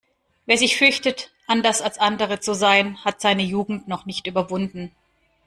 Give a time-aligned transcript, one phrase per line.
[0.47, 4.91] Wer sich fürchtet, anders als andere zu sein, hat seine Jugend noch nicht überwunden.